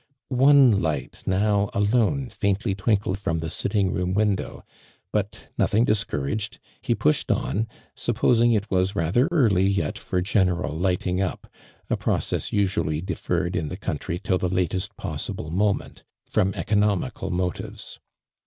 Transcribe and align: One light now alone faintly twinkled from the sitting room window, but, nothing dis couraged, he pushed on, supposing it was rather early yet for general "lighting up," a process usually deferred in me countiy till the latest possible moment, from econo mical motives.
One 0.29 0.81
light 0.81 1.21
now 1.27 1.69
alone 1.75 2.27
faintly 2.29 2.73
twinkled 2.73 3.19
from 3.19 3.37
the 3.37 3.51
sitting 3.51 3.93
room 3.93 4.15
window, 4.15 4.65
but, 5.13 5.49
nothing 5.59 5.85
dis 5.85 6.03
couraged, 6.03 6.57
he 6.81 6.95
pushed 6.95 7.29
on, 7.31 7.67
supposing 7.93 8.51
it 8.51 8.71
was 8.71 8.95
rather 8.95 9.27
early 9.31 9.65
yet 9.67 9.99
for 9.99 10.19
general 10.19 10.75
"lighting 10.75 11.21
up," 11.21 11.45
a 11.87 11.97
process 11.97 12.51
usually 12.51 12.99
deferred 12.99 13.55
in 13.55 13.67
me 13.67 13.75
countiy 13.75 14.19
till 14.23 14.39
the 14.39 14.49
latest 14.49 14.97
possible 14.97 15.51
moment, 15.51 16.01
from 16.27 16.53
econo 16.53 16.97
mical 16.99 17.29
motives. 17.31 17.99